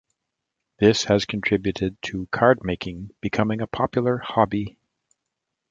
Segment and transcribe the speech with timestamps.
[0.79, 4.79] This has contributed to cardmaking becoming a popular hobby.